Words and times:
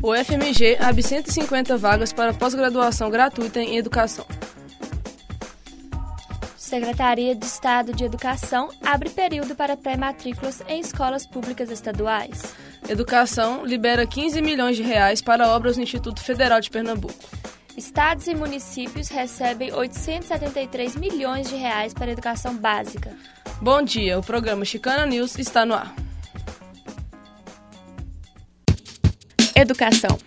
O 0.00 0.14
FMG 0.14 0.78
abre 0.80 1.02
150 1.02 1.76
vagas 1.76 2.12
para 2.14 2.32
pós-graduação 2.32 3.10
gratuita 3.10 3.60
em 3.60 3.76
educação. 3.76 4.24
Secretaria 6.56 7.34
de 7.34 7.44
Estado 7.44 7.92
de 7.92 8.04
Educação 8.04 8.70
abre 8.82 9.10
período 9.10 9.54
para 9.54 9.76
pré-matrículas 9.76 10.62
em 10.68 10.80
escolas 10.80 11.26
públicas 11.26 11.70
estaduais. 11.70 12.54
Educação 12.88 13.66
libera 13.66 14.06
15 14.06 14.40
milhões 14.40 14.76
de 14.76 14.82
reais 14.82 15.20
para 15.20 15.48
obras 15.48 15.76
no 15.76 15.82
Instituto 15.82 16.22
Federal 16.22 16.60
de 16.60 16.70
Pernambuco. 16.70 17.14
Estados 17.78 18.26
e 18.26 18.34
municípios 18.34 19.06
recebem 19.06 19.72
873 19.72 20.96
milhões 20.96 21.48
de 21.48 21.54
reais 21.54 21.94
para 21.94 22.10
educação 22.10 22.56
básica. 22.56 23.16
Bom 23.62 23.80
dia, 23.82 24.18
o 24.18 24.22
programa 24.22 24.64
Chicana 24.64 25.06
News 25.06 25.38
está 25.38 25.64
no 25.64 25.74
ar. 25.74 25.94
Educação. 29.54 30.18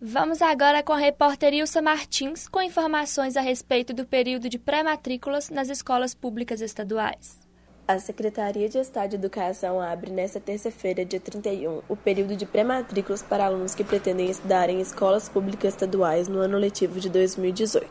Vamos 0.00 0.40
agora 0.40 0.82
com 0.82 0.94
a 0.94 0.98
repórter 0.98 1.52
Ilsa 1.52 1.82
Martins 1.82 2.48
com 2.48 2.62
informações 2.62 3.36
a 3.36 3.42
respeito 3.42 3.92
do 3.92 4.06
período 4.06 4.48
de 4.48 4.58
pré-matrículas 4.58 5.50
nas 5.50 5.68
escolas 5.68 6.14
públicas 6.14 6.62
estaduais. 6.62 7.45
A 7.88 8.00
Secretaria 8.00 8.68
de 8.68 8.78
Estado 8.78 9.10
de 9.10 9.14
Educação 9.14 9.80
abre 9.80 10.10
nesta 10.10 10.40
terça-feira, 10.40 11.04
dia 11.04 11.20
31, 11.20 11.82
o 11.88 11.96
período 11.96 12.34
de 12.34 12.44
pré-matrículas 12.44 13.22
para 13.22 13.46
alunos 13.46 13.76
que 13.76 13.84
pretendem 13.84 14.28
estudar 14.28 14.68
em 14.68 14.80
escolas 14.80 15.28
públicas 15.28 15.72
estaduais 15.72 16.26
no 16.26 16.40
ano 16.40 16.58
letivo 16.58 16.98
de 16.98 17.08
2018. 17.08 17.88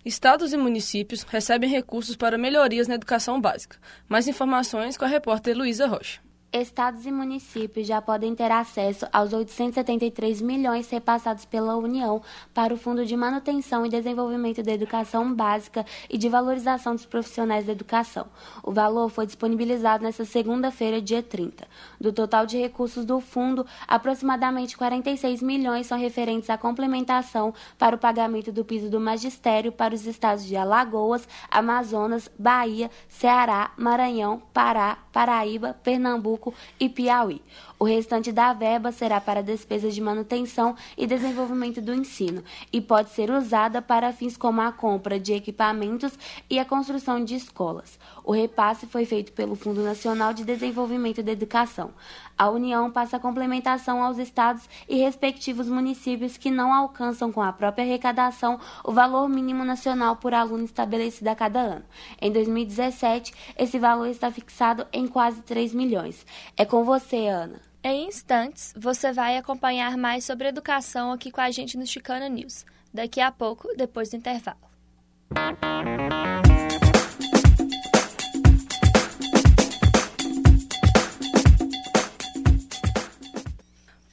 Estados 0.06 0.54
e 0.54 0.58
municípios 0.58 1.24
recebem 1.24 1.70
recursos 1.70 2.16
para 2.16 2.38
melhorias 2.38 2.88
na 2.88 2.96
educação 2.96 3.42
básica. 3.42 3.78
Mais 4.08 4.30
informações 4.30 4.96
com 4.96 5.04
a 5.04 5.10
repórter 5.10 5.54
Luísa 5.54 5.86
Rocha. 5.86 6.22
Estados 6.52 7.06
e 7.06 7.12
municípios 7.12 7.86
já 7.86 8.02
podem 8.02 8.34
ter 8.34 8.50
acesso 8.50 9.06
aos 9.12 9.34
873 9.34 10.42
milhões 10.42 10.90
repassados 10.90 11.44
pela 11.44 11.76
União 11.76 12.22
para 12.54 12.74
o 12.74 12.78
Fundo 12.78 13.06
de 13.06 13.18
Manutenção 13.18 13.86
e 13.86 13.90
Desenvolvimento 13.90 14.64
da 14.64 14.72
Educação 14.72 15.34
Básica 15.36 15.86
e 16.10 16.18
de 16.18 16.30
Valorização 16.30 16.96
dos 16.96 17.06
Profissionais 17.06 17.66
da 17.66 17.74
Educação. 17.74 18.28
O 18.64 18.72
valor 18.72 19.10
foi 19.10 19.26
disponibilizado 19.26 20.06
nesta 20.06 20.24
segunda-feira, 20.24 21.02
dia 21.02 21.22
30. 21.22 21.68
Do 22.00 22.14
total 22.14 22.46
de 22.46 22.58
recursos 22.58 23.04
do 23.04 23.20
fundo, 23.20 23.66
aproximadamente 23.86 24.78
46 24.78 25.42
milhões 25.42 25.88
são 25.88 26.00
referentes 26.00 26.50
à 26.50 26.58
complementação 26.58 27.54
para 27.78 27.98
o 27.98 28.00
pagamento 28.00 28.54
do 28.54 28.64
piso 28.64 28.90
do 28.90 29.02
magistério 29.02 29.70
para 29.74 29.94
os 29.94 30.08
estados 30.08 30.46
de 30.46 30.56
Alagoas, 30.56 31.28
Amazonas, 31.52 32.32
Bahia, 32.40 32.90
Ceará, 33.10 33.72
Maranhão, 33.76 34.42
Pará, 34.54 34.98
Paraíba, 35.12 35.76
Pernambuco, 35.84 36.37
Pernambuco 36.38 36.54
e 36.80 36.88
Piauí. 36.88 37.42
O 37.80 37.86
restante 37.86 38.32
da 38.32 38.54
verba 38.54 38.92
será 38.92 39.22
para 39.22 39.44
despesas 39.44 39.94
de 39.94 40.02
manutenção 40.02 40.76
e 40.98 41.06
desenvolvimento 41.06 41.80
do 41.80 41.94
ensino 41.94 42.44
e 42.72 42.82
pode 42.82 43.10
ser 43.12 43.30
usada 43.30 43.82
para 43.82 44.12
fins 44.12 44.36
como 44.36 44.62
a 44.62 44.72
compra 44.72 45.20
de 45.20 45.34
equipamentos 45.34 46.18
e 46.50 46.58
a 46.58 46.66
construção 46.66 47.24
de 47.24 47.36
escolas. 47.36 48.00
O 48.24 48.32
repasse 48.32 48.88
foi 48.88 49.06
feito 49.06 49.32
pelo 49.32 49.56
Fundo 49.56 49.82
Nacional 49.84 50.34
de 50.34 50.44
Desenvolvimento 50.44 51.22
da 51.22 51.32
Educação. 51.32 51.92
A 52.38 52.50
União 52.50 52.92
passa 52.92 53.18
a 53.18 53.20
complementação 53.20 54.04
aos 54.04 54.20
estados 54.20 54.70
e 54.88 54.98
respectivos 54.98 55.68
municípios 55.68 56.38
que 56.38 56.52
não 56.52 56.72
alcançam 56.72 57.32
com 57.32 57.42
a 57.42 57.52
própria 57.52 57.84
arrecadação 57.84 58.60
o 58.84 58.92
valor 58.92 59.28
mínimo 59.28 59.66
nacional 59.66 60.16
por 60.18 60.36
aluno 60.36 60.64
estabelecido 60.64 61.30
a 61.30 61.36
cada 61.36 61.60
ano. 61.60 61.86
Em 62.22 62.32
2017, 62.32 63.34
esse 63.58 63.80
valor 63.80 64.08
está 64.08 64.32
fixado 64.32 64.86
em 64.94 65.08
quase 65.08 65.42
3 65.42 65.74
milhões. 65.74 66.26
É 66.56 66.66
com 66.66 66.84
você, 66.84 67.28
Ana. 67.28 67.60
Em 67.84 68.08
instantes, 68.08 68.74
você 68.76 69.14
vai 69.14 69.38
acompanhar 69.38 69.96
mais 69.98 70.26
sobre 70.26 70.48
educação 70.48 71.12
aqui 71.12 71.32
com 71.32 71.42
a 71.42 71.52
gente 71.52 71.78
no 71.78 71.86
Chicana 71.86 72.28
News. 72.28 72.66
Daqui 72.94 73.22
a 73.22 73.32
pouco, 73.32 73.70
depois 73.78 74.10
do 74.10 74.18
intervalo. 74.18 74.58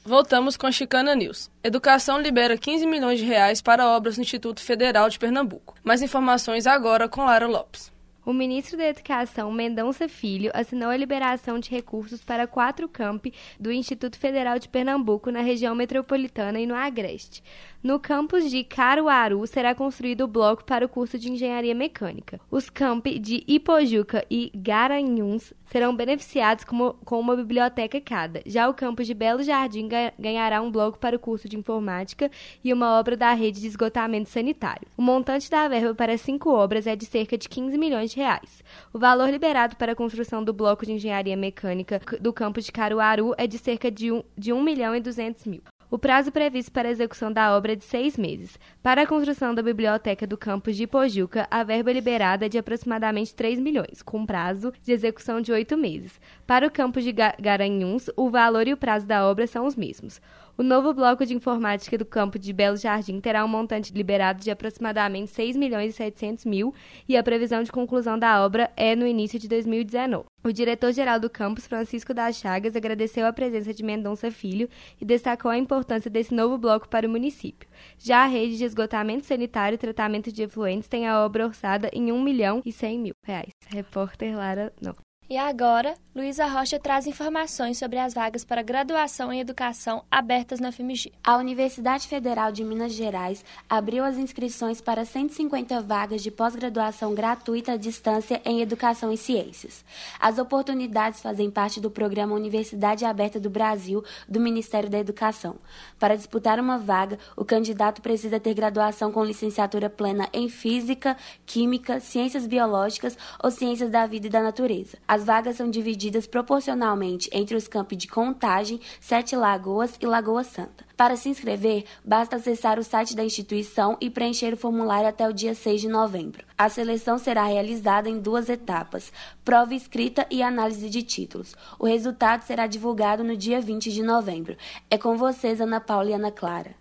Voltamos 0.05 0.57
com 0.57 0.67
a 0.67 0.73
Chicana 0.73 1.15
News. 1.15 1.51
Educação 1.63 2.21
libera 2.21 2.59
15 2.59 2.87
milhões 2.87 3.19
de 3.19 3.25
reais 3.25 3.63
para 3.63 3.89
obras 3.89 4.19
no 4.19 4.23
Instituto 4.23 4.61
Federal 4.61 5.09
de 5.09 5.19
Pernambuco. 5.19 5.75
Mais 5.83 6.03
informações 6.03 6.67
agora 6.67 7.09
com 7.09 7.25
Lara 7.25 7.47
Lopes. 7.47 7.94
O 8.27 8.33
ministro 8.33 8.79
da 8.79 8.89
Educação, 8.89 9.53
Mendonça 9.53 10.09
Filho, 10.09 10.51
assinou 10.55 10.89
a 10.89 10.97
liberação 10.97 11.59
de 11.59 11.71
recursos 11.71 12.25
para 12.25 12.47
quatro 12.47 12.89
campi 12.89 13.35
do 13.61 13.71
Instituto 13.71 14.17
Federal 14.17 14.59
de 14.59 14.67
Pernambuco 14.67 15.31
na 15.31 15.43
região 15.43 15.75
metropolitana 15.75 16.59
e 16.59 16.67
no 16.67 16.75
Agreste. 16.75 17.43
No 17.85 18.01
campus 18.01 18.51
de 18.51 18.65
Caruaru 18.65 19.47
será 19.47 19.75
construído 19.75 20.23
o 20.23 20.27
bloco 20.27 20.65
para 20.65 20.87
o 20.87 20.89
curso 20.89 21.19
de 21.19 21.31
Engenharia 21.31 21.75
Mecânica. 21.75 22.41
Os 22.51 22.71
campi 22.71 23.19
de 23.19 23.45
Ipojuca 23.47 24.25
e 24.31 24.51
Garanhuns 24.55 25.53
serão 25.67 25.95
beneficiados 25.95 26.65
com, 26.65 27.21
uma 27.21 27.37
biblioteca 27.37 28.01
cada. 28.01 28.41
Já 28.47 28.71
o 28.71 28.75
campus 28.75 29.07
de 29.07 29.13
Belo 29.13 29.43
Jardim 29.43 29.87
ganhará 30.19 30.63
um 30.63 30.71
bloco 30.71 30.99
para 30.99 31.17
o 31.17 31.19
curso 31.19 31.47
de 31.47 31.59
Informática 31.59 32.31
e 32.63 32.73
uma 32.73 32.99
obra 32.99 33.19
da 33.19 33.35
rede 33.35 33.61
de 33.61 33.67
esgotamento 33.67 34.31
sanitário. 34.31 34.89
O 34.97 35.03
montante 35.03 35.51
da 35.51 35.69
verba 35.69 35.95
para 35.95 36.17
cinco 36.17 36.49
obras 36.51 36.87
é 36.87 36.97
de 36.97 37.05
cerca 37.05 37.37
de 37.37 37.51
15 37.51 37.77
milhões 37.77 38.11
de 38.11 38.14
reais. 38.15 38.63
O 38.93 38.99
valor 38.99 39.29
liberado 39.31 39.77
para 39.77 39.93
a 39.93 39.97
construção 39.97 40.43
do 40.43 40.53
bloco 40.53 40.87
de 40.87 40.93
Engenharia 40.93 41.37
Mecânica 41.37 42.01
do 42.21 42.33
campus 42.33 42.65
de 42.65 42.73
Caruaru 42.73 43.35
é 43.37 43.47
de 43.47 43.59
cerca 43.59 43.91
de 43.91 44.13
1, 44.13 44.23
de 44.37 44.53
1 44.53 44.63
milhão 44.63 44.95
e 44.95 45.01
200 45.01 45.45
mil. 45.47 45.63
O 45.95 45.99
prazo 46.05 46.33
previsto 46.33 46.73
para 46.73 46.89
a 46.89 46.91
execução 46.91 47.33
da 47.33 47.57
obra 47.57 47.75
é 47.75 47.77
de 47.77 47.85
seis 47.85 48.17
meses. 48.17 48.59
Para 48.83 49.03
a 49.03 49.07
construção 49.07 49.55
da 49.55 49.63
biblioteca 49.63 50.27
do 50.27 50.37
campus 50.37 50.77
de 50.77 50.89
Pojuca, 50.89 51.47
a 51.49 51.63
verba 51.63 51.93
liberada 51.93 52.47
é 52.47 52.49
de 52.49 52.59
aproximadamente 52.59 53.33
3 53.33 53.61
milhões, 53.61 54.03
com 54.03 54.27
prazo 54.27 54.73
de 54.83 54.91
execução 54.91 55.41
de 55.41 55.53
oito 55.53 55.77
meses. 55.77 56.21
Para 56.45 56.67
o 56.67 56.71
campus 56.71 57.05
de 57.05 57.13
Garanhuns, 57.13 58.11
o 58.17 58.29
valor 58.29 58.67
e 58.67 58.73
o 58.73 58.77
prazo 58.77 59.07
da 59.07 59.25
obra 59.25 59.47
são 59.47 59.67
os 59.67 59.77
mesmos. 59.77 60.21
O 60.59 60.65
novo 60.65 60.93
bloco 60.93 61.25
de 61.25 61.33
informática 61.33 61.97
do 61.97 62.05
campo 62.05 62.41
de 62.41 62.53
Belo 62.53 62.77
Jardim 62.77 63.21
terá 63.21 63.45
um 63.45 63.49
montante 63.49 63.95
liberado 63.95 64.43
de 64.43 64.51
aproximadamente 64.51 65.31
6 65.31 65.55
milhões 65.55 65.95
e 65.95 65.97
700 65.97 66.45
mil 66.45 66.75
e 67.09 67.17
a 67.17 67.23
previsão 67.23 67.63
de 67.63 67.71
conclusão 67.71 68.19
da 68.19 68.45
obra 68.45 68.69
é 68.77 68.97
no 68.97 69.07
início 69.07 69.39
de 69.39 69.47
2019. 69.47 70.34
O 70.47 70.53
diretor-geral 70.53 71.19
do 71.19 71.31
campus, 71.31 71.67
Francisco 71.67 72.13
das 72.13 72.37
Chagas, 72.37 72.77
agradeceu 72.77 73.27
a 73.27 73.33
presença 73.33 73.73
de 73.73 73.83
Mendonça 73.83 74.31
Filho 74.31 74.69
e 75.01 75.05
destacou 75.05 75.51
a 75.51 75.57
importância 75.57 76.11
desse 76.11 76.35
novo 76.35 76.59
bloco 76.59 76.87
para 76.87 77.09
o 77.09 77.11
município. 77.11 77.67
Já 77.97 78.25
a 78.25 78.27
rede 78.27 78.59
de 78.59 78.65
esgotamento 78.65 79.25
sanitário 79.25 79.77
e 79.77 79.79
tratamento 79.79 80.31
de 80.31 80.43
efluentes 80.43 80.87
tem 80.87 81.09
a 81.09 81.25
obra 81.25 81.47
orçada 81.47 81.89
em 81.95 82.13
1 82.13 82.23
milhão 82.23 82.61
e 82.63 82.71
100 82.71 82.99
mil 82.99 83.15
reais. 83.25 83.53
Repórter 83.69 84.37
Lara... 84.37 84.71
Não. 84.83 85.04
E 85.29 85.39
agora, 85.39 85.95
Luísa 86.15 86.47
Rocha 86.47 86.79
traz 86.79 87.07
informações 87.07 87.79
sobre 87.79 87.99
as 87.99 88.13
vagas 88.13 88.45
para 88.45 88.63
graduação 88.63 89.33
em 89.33 89.41
educação 89.41 90.05
abertas 90.11 90.61
na 90.61 90.71
FMG. 90.71 91.11
A 91.25 91.39
Universidade 91.39 92.07
Federal 92.07 92.53
de 92.53 92.63
Minas 92.63 92.93
Gerais 92.93 93.43
abriu 93.69 94.05
as 94.05 94.19
inscrições 94.19 94.83
para 94.83 95.07
150 95.07 95.81
vagas 95.81 96.23
de 96.23 96.31
pós-graduação 96.31 97.15
gratuita 97.15 97.73
à 97.73 97.77
distância 97.79 98.41
em 98.45 98.61
educação 98.61 99.11
e 99.11 99.17
ciências. 99.17 99.83
As 100.21 100.39
oportunidades 100.39 101.23
fazem 101.23 101.51
parte 101.51 101.81
do 101.81 101.91
programa 101.91 102.37
Universidade 102.37 103.07
Aberta 103.07 103.41
do 103.41 103.49
Brasil 103.49 104.05
do 104.29 104.39
Ministério 104.39 104.91
da 104.91 104.99
Educação. 104.99 105.57
Para 105.99 106.17
disputar 106.17 106.61
uma 106.61 106.79
vaga, 106.79 107.19
o 107.35 107.47
candidato 107.47 108.03
precisa 108.03 108.39
ter 108.39 108.53
graduação 108.53 109.11
com 109.11 109.25
licenciatura 109.25 109.89
plena 109.89 110.29
em 110.35 110.51
Física, 110.51 111.17
Química, 111.47 111.99
Ciências 111.99 112.47
Biológicas 112.47 113.17
ou 113.43 113.51
Ciências 113.51 113.89
da 113.89 114.07
Vida 114.07 114.27
e 114.27 114.31
da 114.31 114.43
Natureza. 114.43 114.99
As 115.15 115.23
vagas 115.23 115.55
são 115.55 115.71
divididas 115.71 116.27
proporcionalmente 116.27 117.31
entre 117.33 117.55
os 117.55 117.69
campos 117.69 117.97
de 117.97 118.09
Contagem, 118.09 118.81
Sete 119.01 119.37
Lagoas 119.37 119.97
e 120.01 120.07
Lagoa 120.07 120.43
Santa. 120.43 120.85
Para 120.97 121.15
se 121.15 121.29
inscrever, 121.29 121.85
basta 122.05 122.35
acessar 122.35 122.81
o 122.81 122.83
site 122.83 123.15
da 123.15 123.25
instituição 123.25 123.97
e 124.01 124.11
preencher 124.11 124.53
o 124.53 124.57
formulário 124.57 125.09
até 125.09 125.29
o 125.29 125.33
dia 125.33 125.55
6 125.55 125.83
de 125.83 125.89
novembro. 125.89 126.45
A 126.59 126.69
seleção 126.69 127.17
será 127.17 127.45
realizada 127.45 128.09
em 128.09 128.19
duas 128.19 128.49
etapas: 128.49 129.13
prova 129.45 129.73
escrita 129.73 130.27
e 130.33 130.43
análise 130.43 130.91
de 130.91 131.05
títulos. 131.05 131.55
O 131.79 131.87
resultado 131.87 132.43
será 132.43 132.67
divulgado 132.67 133.23
no 133.23 133.37
dia 133.37 133.61
20 133.61 133.93
de 133.93 134.03
novembro. 134.03 134.57
É 134.91 134.99
com 134.99 135.17
vocês, 135.17 135.61
Ana 135.61 135.79
Paula 135.79 136.11
e 136.11 136.15
Ana 136.15 136.33
Clara. 136.33 136.75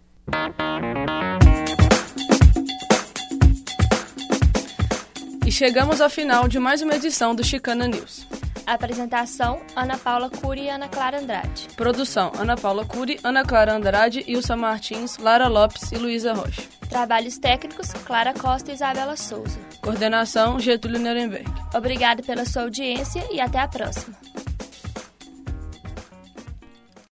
Chegamos 5.54 6.02
ao 6.02 6.10
final 6.10 6.48
de 6.48 6.58
mais 6.58 6.82
uma 6.82 6.96
edição 6.96 7.36
do 7.36 7.44
Chicana 7.44 7.88
News. 7.88 8.26
Apresentação: 8.66 9.62
Ana 9.76 9.98
Paula 9.98 10.28
Cury 10.28 10.64
e 10.64 10.70
Ana 10.70 10.90
Clara 10.90 11.20
Andrade. 11.20 11.68
Produção: 11.76 12.32
Ana 12.40 12.58
Paula 12.58 12.84
Cury, 12.84 13.20
Ana 13.24 13.46
Clara 13.46 13.76
Andrade, 13.76 14.24
Ilsa 14.28 14.58
Martins, 14.58 15.18
Lara 15.20 15.48
Lopes 15.48 15.92
e 15.92 15.96
Luísa 15.96 16.34
Rocha. 16.34 16.64
Trabalhos 16.90 17.38
técnicos: 17.38 17.94
Clara 18.06 18.34
Costa 18.34 18.72
e 18.72 18.74
Isabela 18.74 19.16
Souza. 19.16 19.60
Coordenação: 19.80 20.60
Getúlio 20.60 21.00
Nuremberg. 21.00 21.46
Obrigado 21.76 22.24
pela 22.24 22.46
sua 22.46 22.64
audiência 22.64 23.24
e 23.32 23.40
até 23.40 23.60
a 23.60 23.68
próxima. 23.68 24.23